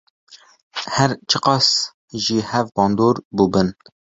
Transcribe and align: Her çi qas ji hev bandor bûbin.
Her 0.95 1.11
çi 1.29 1.37
qas 1.45 1.67
ji 2.23 2.37
hev 2.49 2.67
bandor 2.75 3.15
bûbin. 3.35 3.67